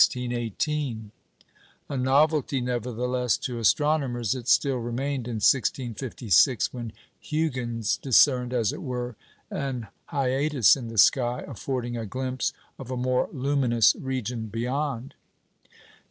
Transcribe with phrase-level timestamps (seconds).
[1.87, 8.81] A novelty, nevertheless, to astronomers it still remained in 1656, when Huygens discerned, "as it
[8.81, 9.15] were,
[9.51, 15.13] an hiatus in the sky, affording a glimpse of a more luminous region beyond."